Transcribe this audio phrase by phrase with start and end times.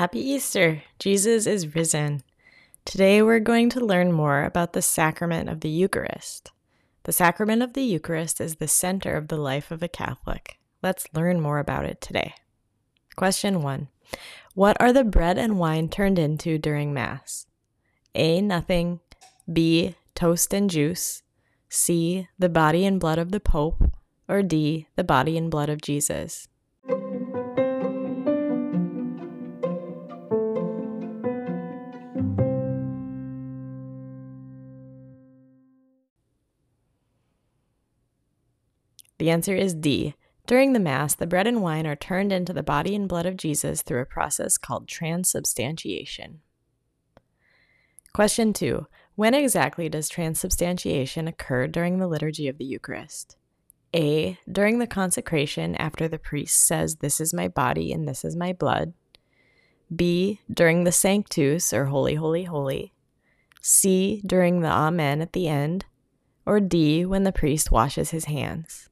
[0.00, 0.82] Happy Easter!
[0.98, 2.22] Jesus is risen.
[2.86, 6.52] Today we're going to learn more about the sacrament of the Eucharist.
[7.02, 10.58] The sacrament of the Eucharist is the center of the life of a Catholic.
[10.82, 12.32] Let's learn more about it today.
[13.14, 13.88] Question 1
[14.54, 17.46] What are the bread and wine turned into during Mass?
[18.14, 18.40] A.
[18.40, 19.00] Nothing.
[19.52, 19.96] B.
[20.14, 21.22] Toast and juice.
[21.68, 22.26] C.
[22.38, 23.82] The body and blood of the Pope.
[24.30, 24.86] Or D.
[24.96, 26.48] The body and blood of Jesus.
[39.30, 40.16] The answer is D.
[40.48, 43.36] During the Mass, the bread and wine are turned into the body and blood of
[43.36, 46.40] Jesus through a process called transubstantiation.
[48.12, 48.88] Question 2.
[49.14, 53.36] When exactly does transubstantiation occur during the liturgy of the Eucharist?
[53.94, 54.36] A.
[54.50, 58.52] During the consecration after the priest says, This is my body and this is my
[58.52, 58.94] blood.
[59.94, 60.40] B.
[60.52, 62.92] During the Sanctus or Holy, Holy, Holy.
[63.62, 64.22] C.
[64.26, 65.84] During the Amen at the end.
[66.44, 67.06] Or D.
[67.06, 68.89] When the priest washes his hands.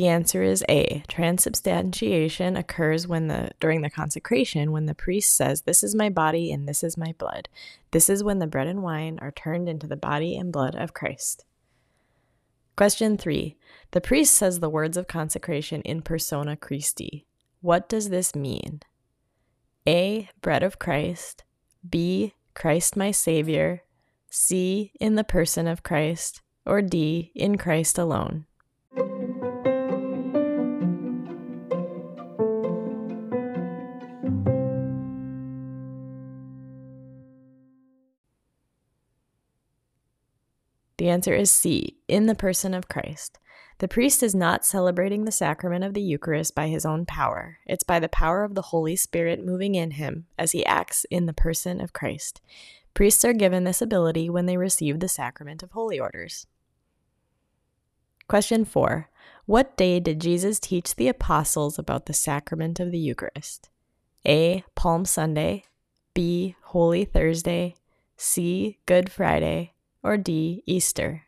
[0.00, 1.02] The answer is A.
[1.08, 6.50] Transubstantiation occurs when the during the consecration when the priest says, "This is my body
[6.50, 7.50] and this is my blood."
[7.90, 10.94] This is when the bread and wine are turned into the body and blood of
[10.94, 11.44] Christ.
[12.76, 13.58] Question 3.
[13.90, 17.26] The priest says the words of consecration in persona Christi.
[17.60, 18.80] What does this mean?
[19.86, 20.30] A.
[20.40, 21.44] Bread of Christ.
[21.86, 22.32] B.
[22.54, 23.82] Christ my Savior.
[24.30, 24.92] C.
[24.98, 26.40] In the person of Christ.
[26.64, 27.32] Or D.
[27.34, 28.46] In Christ alone.
[41.00, 43.38] The answer is C, in the person of Christ.
[43.78, 47.56] The priest is not celebrating the sacrament of the Eucharist by his own power.
[47.64, 51.24] It's by the power of the Holy Spirit moving in him as he acts in
[51.24, 52.42] the person of Christ.
[52.92, 56.46] Priests are given this ability when they receive the sacrament of holy orders.
[58.28, 59.08] Question 4.
[59.46, 63.70] What day did Jesus teach the apostles about the sacrament of the Eucharist?
[64.26, 64.64] A.
[64.74, 65.64] Palm Sunday.
[66.12, 66.56] B.
[66.64, 67.76] Holy Thursday.
[68.18, 68.76] C.
[68.84, 69.72] Good Friday
[70.02, 70.62] or D.
[70.66, 71.24] Easter?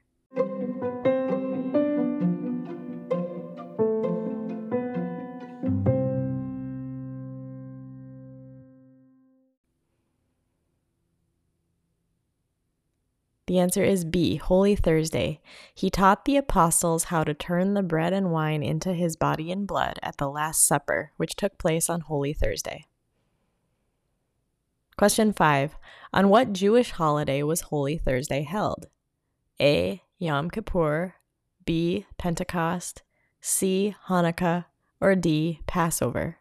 [13.53, 15.41] The answer is B, Holy Thursday.
[15.75, 19.66] He taught the apostles how to turn the bread and wine into his body and
[19.66, 22.87] blood at the Last Supper, which took place on Holy Thursday.
[25.03, 25.75] Question 5.
[26.13, 28.87] On what Jewish holiday was Holy Thursday held?
[29.61, 30.01] A.
[30.19, 31.17] Yom Kippur,
[31.65, 32.07] B.
[32.19, 33.03] Pentecost,
[33.41, 33.97] C.
[34.07, 34.67] Hanukkah,
[35.01, 35.59] or D.
[35.67, 36.37] Passover?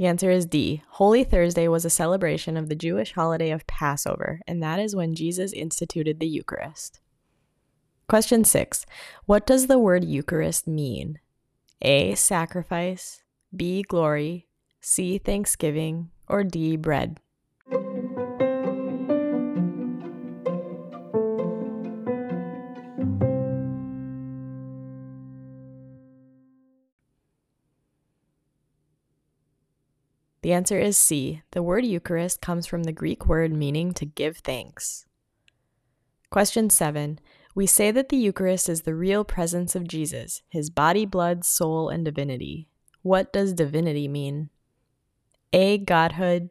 [0.00, 0.82] The answer is D.
[0.92, 5.14] Holy Thursday was a celebration of the Jewish holiday of Passover, and that is when
[5.14, 7.00] Jesus instituted the Eucharist.
[8.08, 8.86] Question 6.
[9.26, 11.18] What does the word Eucharist mean?
[11.82, 12.14] A.
[12.14, 13.22] Sacrifice,
[13.54, 13.82] B.
[13.82, 14.46] Glory,
[14.80, 15.18] C.
[15.18, 16.78] Thanksgiving, or D.
[16.78, 17.20] Bread?
[30.42, 31.42] The answer is C.
[31.50, 35.06] The word Eucharist comes from the Greek word meaning to give thanks.
[36.30, 37.18] Question 7.
[37.54, 41.88] We say that the Eucharist is the real presence of Jesus, his body, blood, soul,
[41.88, 42.68] and divinity.
[43.02, 44.50] What does divinity mean?
[45.52, 45.78] A.
[45.78, 46.50] Godhood,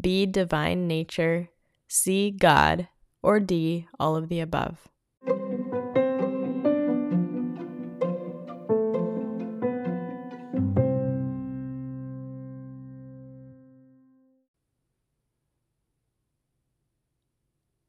[0.00, 0.26] B.
[0.26, 1.50] Divine nature,
[1.86, 2.30] C.
[2.30, 2.88] God,
[3.22, 3.86] or D.
[4.00, 4.88] All of the above.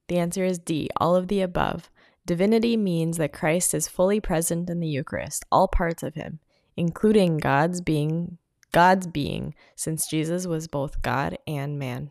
[0.10, 1.92] The answer is D, all of the above.
[2.26, 6.40] Divinity means that Christ is fully present in the Eucharist, all parts of him,
[6.76, 8.40] including God's being,
[8.72, 12.10] God's being, since Jesus was both God and man.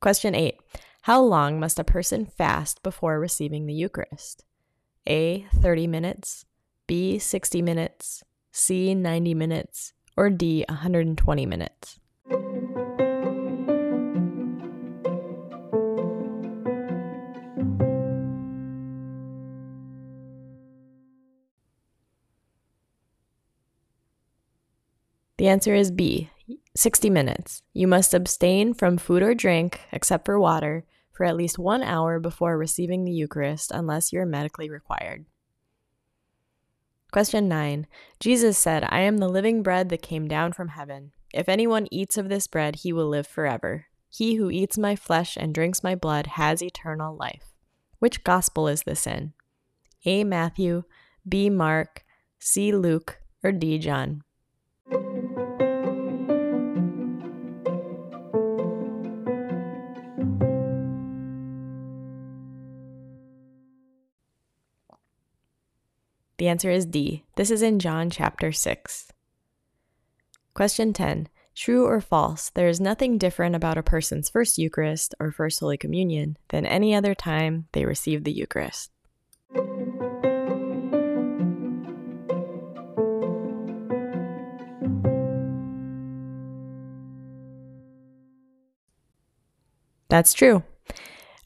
[0.00, 0.56] Question 8.
[1.02, 4.44] How long must a person fast before receiving the Eucharist?
[5.06, 5.46] A.
[5.54, 6.46] 30 minutes,
[6.86, 7.18] B.
[7.18, 8.94] 60 minutes, C.
[8.94, 10.64] 90 minutes, or D.
[10.70, 11.99] 120 minutes.
[25.40, 26.28] The answer is B,
[26.76, 27.62] 60 minutes.
[27.72, 32.20] You must abstain from food or drink, except for water, for at least one hour
[32.20, 35.24] before receiving the Eucharist, unless you're medically required.
[37.10, 37.86] Question 9.
[38.20, 41.12] Jesus said, I am the living bread that came down from heaven.
[41.32, 43.86] If anyone eats of this bread, he will live forever.
[44.10, 47.54] He who eats my flesh and drinks my blood has eternal life.
[47.98, 49.32] Which gospel is this in?
[50.04, 50.22] A.
[50.22, 50.82] Matthew,
[51.26, 51.48] B.
[51.48, 52.04] Mark,
[52.38, 52.72] C.
[52.72, 53.78] Luke, or D.
[53.78, 54.22] John?
[66.40, 67.26] The answer is D.
[67.36, 69.12] This is in John chapter 6.
[70.54, 71.28] Question 10.
[71.54, 75.76] True or false, there is nothing different about a person's first Eucharist or first Holy
[75.76, 78.90] Communion than any other time they receive the Eucharist.
[90.08, 90.62] That's true.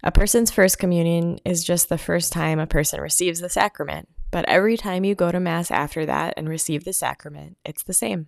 [0.05, 4.44] A person's first communion is just the first time a person receives the sacrament, but
[4.48, 8.26] every time you go to Mass after that and receive the sacrament, it's the same.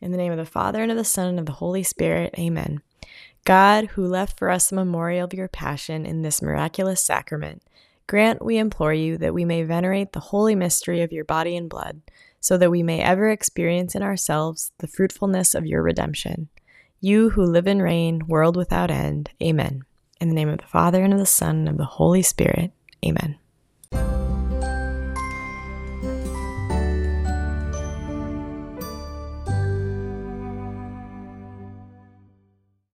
[0.00, 2.34] In the name of the Father, and of the Son, and of the Holy Spirit,
[2.36, 2.82] amen.
[3.44, 7.62] God, who left for us a memorial of your passion in this miraculous sacrament,
[8.08, 11.70] grant, we implore you, that we may venerate the holy mystery of your body and
[11.70, 12.00] blood,
[12.40, 16.48] so that we may ever experience in ourselves the fruitfulness of your redemption.
[17.00, 19.82] You who live and reign, world without end, amen.
[20.20, 22.72] In the name of the Father, and of the Son, and of the Holy Spirit.
[23.06, 23.38] Amen.